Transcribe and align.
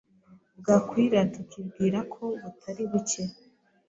bwakwira 0.59 1.19
tukibwira 1.33 1.99
ko 2.13 2.23
butari 2.41 2.83
bucye 2.91 3.23